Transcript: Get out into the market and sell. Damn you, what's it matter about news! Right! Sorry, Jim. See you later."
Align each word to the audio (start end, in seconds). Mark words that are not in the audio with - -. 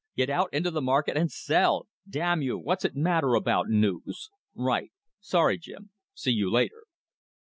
Get 0.15 0.31
out 0.31 0.51
into 0.51 0.71
the 0.71 0.81
market 0.81 1.15
and 1.15 1.31
sell. 1.31 1.87
Damn 2.09 2.41
you, 2.41 2.57
what's 2.57 2.83
it 2.83 2.95
matter 2.95 3.35
about 3.35 3.69
news! 3.69 4.31
Right! 4.55 4.91
Sorry, 5.19 5.59
Jim. 5.59 5.91
See 6.15 6.31
you 6.31 6.51
later." 6.51 6.85